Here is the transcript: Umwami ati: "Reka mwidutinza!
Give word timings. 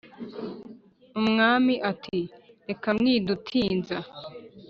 Umwami 1.19 1.73
ati: 1.91 2.19
"Reka 2.67 2.89
mwidutinza! 2.97 3.97